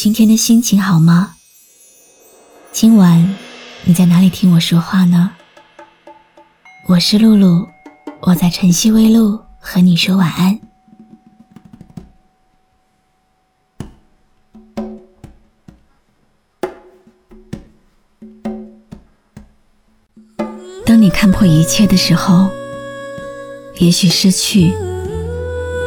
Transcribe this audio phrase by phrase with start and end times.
[0.00, 1.34] 今天的心情好吗？
[2.70, 3.34] 今晚
[3.82, 5.32] 你在哪里听我说话呢？
[6.86, 7.66] 我是露露，
[8.20, 10.60] 我在晨曦微露和你说晚安。
[20.86, 22.48] 当你看破一切的时候，
[23.80, 24.72] 也许失去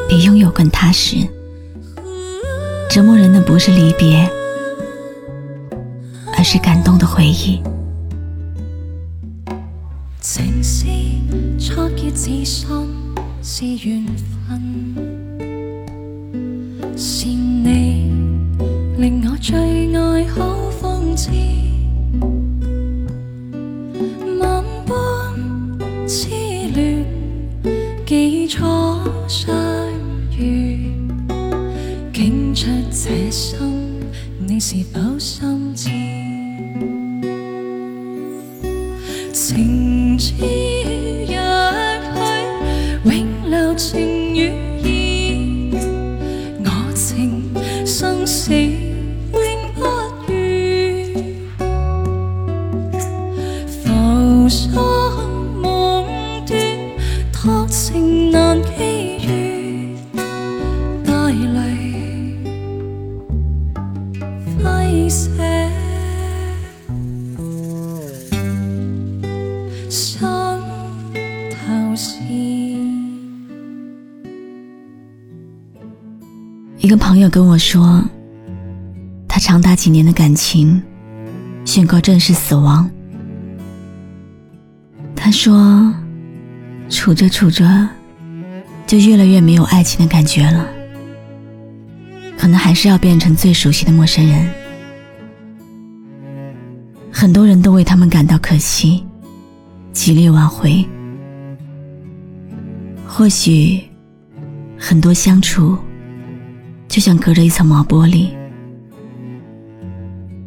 [0.10, 1.26] 比拥有更踏实。
[2.94, 4.30] 折磨人的不是离别，
[6.38, 7.62] 而是感动的回忆。
[10.20, 10.88] 情是
[11.58, 12.86] 错结自心
[13.42, 14.06] 是缘
[14.46, 14.60] 分，
[16.98, 18.12] 是你
[18.98, 21.30] 令我最爱好风姿，
[32.62, 33.58] 出这心，
[34.38, 35.61] 你是否心
[76.78, 78.02] 一个朋友跟我说，
[79.28, 80.82] 他长达几年的感情
[81.66, 82.90] 宣告正式死亡。
[85.14, 85.94] 他说，
[86.90, 87.90] 处着处着，
[88.88, 90.66] 就越来越没有爱情的感觉了。
[92.38, 94.50] 可能还是要变成最熟悉的陌生人。
[97.12, 99.04] 很多人都为他们感到可惜，
[99.92, 100.86] 极力挽回。
[103.08, 103.82] 或许，
[104.78, 105.78] 很多相处
[106.88, 108.28] 就像隔着一层毛玻璃，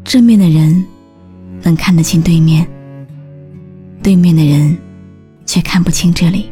[0.02, 0.84] 正面的人
[1.62, 2.66] 能看得清对面，
[4.02, 4.76] 对面的人
[5.44, 6.50] 却看不清这里。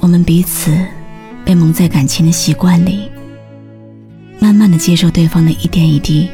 [0.00, 0.72] 我们彼此
[1.44, 3.10] 被蒙在感情的习惯里。
[4.40, 6.28] 慢慢的接受对方的一点一滴，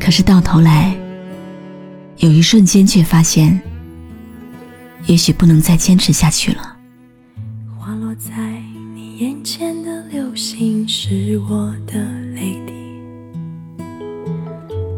[0.00, 0.92] 可是到头来，
[2.18, 3.60] 有一瞬间却发现，
[5.06, 6.76] 也许不能再坚持下去了。
[7.78, 8.32] 滑落在
[8.94, 12.00] 你眼前的流星是我的
[12.34, 12.72] 泪滴，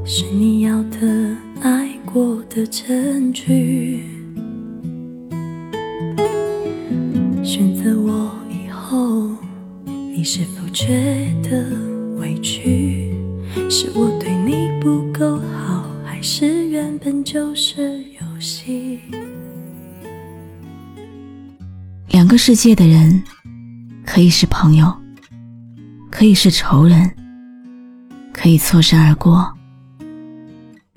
[0.05, 4.05] 是你要的爱过的证据，
[7.43, 9.31] 选择我以后。
[9.87, 11.67] 你是否觉得
[12.19, 13.13] 委屈？
[13.69, 15.76] 是我对你不够好，
[16.29, 18.99] 是原本就是游戏？
[22.09, 23.23] 两个世界的人，
[24.05, 24.93] 可以是朋友，
[26.11, 27.09] 可以是仇人，
[28.33, 29.57] 可以错身而过。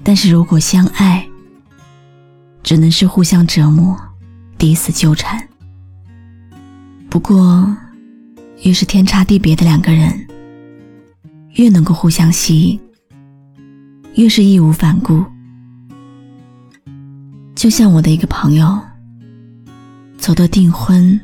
[0.03, 1.23] 但是如果相爱，
[2.63, 3.95] 只能是互相折磨，
[4.57, 5.47] 彼此纠缠。
[7.07, 7.71] 不过。
[8.63, 10.27] 越是天差地别的两个人，
[11.53, 12.79] 越能够互相吸引，
[14.19, 15.23] 越是义无反顾。
[17.55, 18.77] 就像我的一个朋友，
[20.17, 21.17] 走到订婚，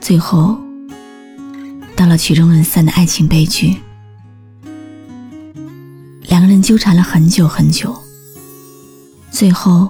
[0.00, 0.58] 最后
[1.94, 3.76] 到了曲终人散的爱情悲剧。
[6.22, 7.96] 两个人纠缠了很久很久，
[9.30, 9.88] 最后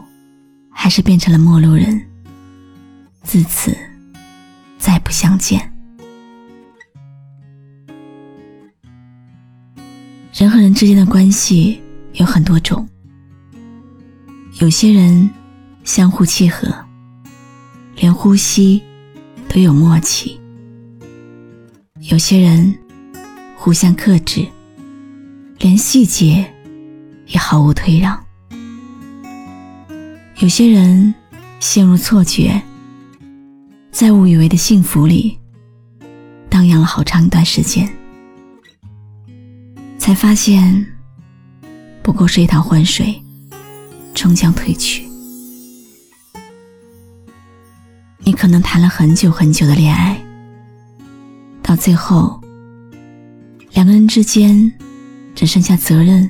[0.71, 1.99] 还是变成了陌路人，
[3.23, 3.75] 自此
[4.79, 5.70] 再不相见。
[10.41, 11.79] 人和人之间的关系
[12.15, 12.89] 有很多种，
[14.59, 15.29] 有些人
[15.85, 16.67] 相互契合，
[17.97, 18.81] 连呼吸
[19.51, 20.41] 都有默契；
[22.11, 22.75] 有些人
[23.55, 24.47] 互相克制，
[25.59, 26.51] 连细节
[27.27, 28.17] 也毫无退让；
[30.39, 31.15] 有些人
[31.59, 32.59] 陷入错觉，
[33.91, 35.39] 在误以为的幸福里
[36.49, 37.87] 荡漾了好长一段时间。
[40.01, 40.87] 才发现
[42.03, 43.23] 不过是一塘浑水，
[44.15, 45.07] 终将退去。
[48.25, 50.19] 你可能谈了很久很久的恋爱，
[51.63, 52.41] 到最后，
[53.75, 54.73] 两个人之间
[55.35, 56.29] 只剩下责任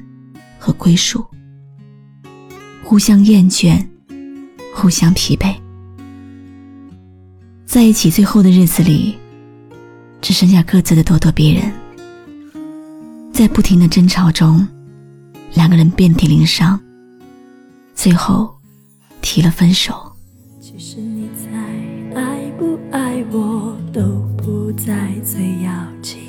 [0.58, 1.24] 和归属，
[2.82, 3.86] 互相厌倦，
[4.74, 5.54] 互相疲惫。
[7.64, 9.16] 在一起最后的日子里，
[10.20, 11.72] 只剩下各自的咄咄逼人。
[13.40, 14.68] 在不停的争吵中，
[15.54, 16.78] 两个人遍体鳞伤，
[17.94, 18.54] 最后
[19.22, 19.94] 提了分手。
[20.60, 24.02] 其实你在爱不爱我都
[24.36, 25.72] 不再最要
[26.02, 26.20] 紧，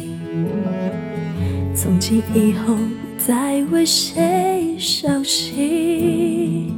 [1.75, 2.81] 从今以后不
[3.17, 6.73] 再为谁伤心，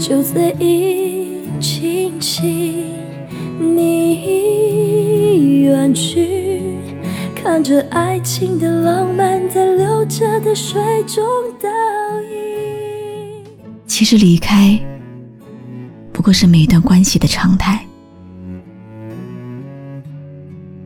[0.00, 2.86] 酒醉一清醒，
[3.60, 6.29] 你远去。
[7.42, 11.24] 看着爱情的浪漫在流着的水中
[11.58, 11.68] 倒
[12.20, 13.42] 影。
[13.86, 14.78] 其实离开
[16.12, 17.82] 不过是每一段关系的常态。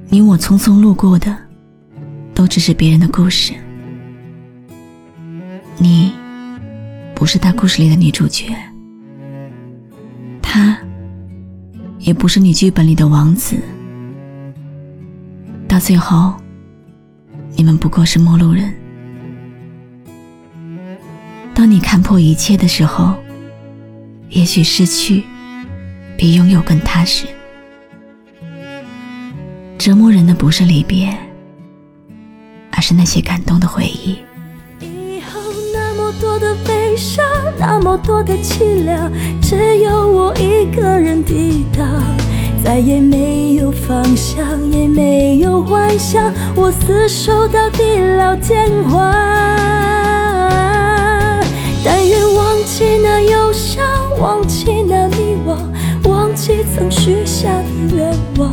[0.08, 1.36] 你我匆匆路过的，
[2.32, 3.52] 都只是别人的故事。
[5.76, 6.12] 你
[7.16, 8.54] 不是他故事里的女主角，
[10.40, 10.78] 他
[11.98, 13.56] 也不是你剧本里的王子。
[15.66, 16.32] 到最后。
[17.56, 18.74] 你们不过是陌路人。
[21.54, 23.14] 当你看破一切的时候，
[24.28, 25.24] 也许失去
[26.16, 27.26] 比拥有更踏实。
[29.78, 31.16] 折磨人的不是离别，
[32.70, 34.18] 而是那些感动的回忆。
[36.20, 37.24] 多的悲伤，
[37.58, 39.12] 那么多的凄凉，
[39.42, 41.84] 只有我一个人抵挡。
[42.64, 49.12] 再也没有方向，也没有幻想，我厮守到地老天荒。
[51.84, 53.84] 但愿忘记那忧伤，
[54.19, 55.58] 忘记那迷惘，
[56.08, 58.50] 忘记曾许下的愿望。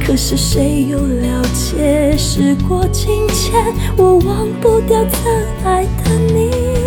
[0.00, 3.60] 可是谁又了解，时过境迁，
[3.96, 5.30] 我忘不掉曾
[5.64, 6.81] 爱的你。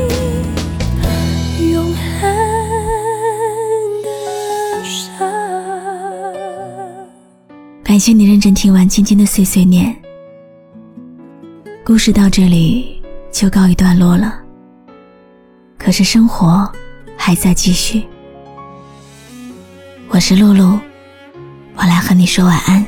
[7.95, 9.95] 感谢你认真听完今天的碎碎念，
[11.81, 13.01] 故事到这里
[13.31, 14.38] 就告一段落了。
[15.77, 16.69] 可是生活
[17.15, 18.03] 还在继续。
[20.09, 20.77] 我是露露，
[21.77, 22.86] 我来和你说晚安。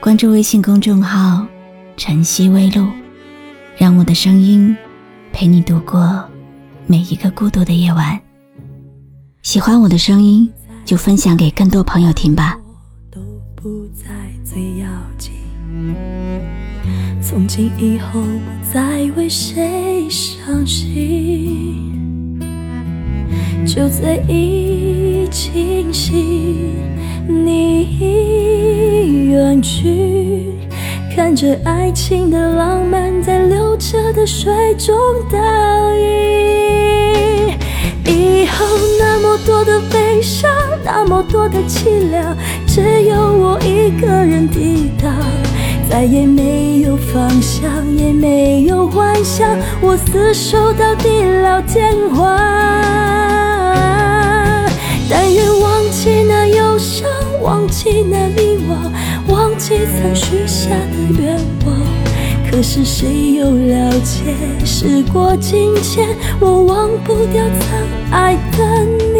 [0.00, 1.46] 关注微信公众号
[1.96, 2.84] “晨曦微露”，
[3.78, 4.76] 让我的声音
[5.32, 6.28] 陪你度过
[6.88, 8.20] 每一个孤独的夜晚。
[9.42, 10.52] 喜欢我的声音，
[10.84, 12.58] 就分享给更多朋友听吧。
[13.64, 14.10] 不再
[14.44, 15.32] 最要紧，
[17.22, 22.38] 从今以后不再为谁伤心。
[23.66, 26.74] 酒醉已清醒，
[27.26, 30.52] 你已远去，
[31.16, 34.94] 看着爱情的浪漫在流着的水中
[35.32, 35.38] 倒
[35.94, 37.56] 影。
[38.04, 38.66] 以后
[38.98, 40.50] 那么多的悲伤，
[40.84, 42.36] 那么多的凄凉，
[42.66, 45.10] 只有我一个人抵挡。
[45.88, 47.62] 再也没有方向，
[47.96, 49.48] 也没有幻想，
[49.80, 52.36] 我厮守到地老天荒。
[55.08, 57.08] 但愿忘记那忧伤，
[57.42, 58.90] 忘记那迷惘，
[59.32, 61.36] 忘记曾许下的愿
[61.66, 61.76] 望。
[62.50, 66.08] 可是谁又了解，时过境迁，
[66.40, 67.78] 我忘不掉曾
[68.10, 69.13] 爱的你。